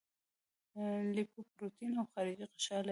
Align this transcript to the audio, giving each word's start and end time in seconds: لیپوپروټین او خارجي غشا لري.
لیپوپروټین 1.15 1.91
او 1.99 2.05
خارجي 2.11 2.45
غشا 2.51 2.75
لري. 2.75 2.79